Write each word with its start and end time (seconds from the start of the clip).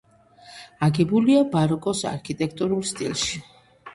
აგებულია 0.85 1.43
ბაროკოს 1.51 2.03
არქიტექტურულ 2.13 2.83
სტილში. 2.93 3.45